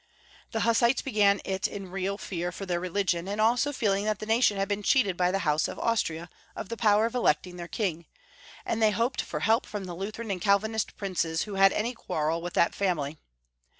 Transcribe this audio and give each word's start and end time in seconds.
The 0.51 0.61
Hussites 0.61 1.03
began 1.03 1.41
it 1.45 1.67
in 1.67 1.91
real 1.91 2.17
fear 2.17 2.51
for 2.51 2.65
their 2.65 2.79
religion, 2.79 3.27
and 3.27 3.39
also 3.39 3.71
feeling 3.71 4.05
that 4.05 4.17
the 4.17 4.25
nation 4.25 4.57
had 4.57 4.67
been 4.67 4.81
cheated 4.81 5.15
by 5.15 5.29
the 5.29 5.37
House 5.45 5.67
of 5.67 5.77
Austria 5.77 6.27
of 6.55 6.69
the 6.69 6.75
power 6.75 7.05
of 7.05 7.13
electing 7.13 7.57
their 7.57 7.67
king, 7.67 8.07
and 8.65 8.81
they 8.81 8.89
hoped 8.89 9.21
for 9.21 9.41
help 9.41 9.63
from 9.67 9.83
the 9.83 9.93
Lutheran 9.93 10.31
and 10.31 10.41
Cal 10.41 10.59
vinist 10.59 10.95
princes 10.97 11.43
who 11.43 11.53
had 11.53 11.71
any 11.71 11.93
quarrel 11.93 12.41
with 12.41 12.53
that 12.53 12.73
family. 12.73 13.19